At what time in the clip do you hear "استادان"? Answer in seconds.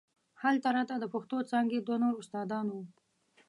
2.21-2.65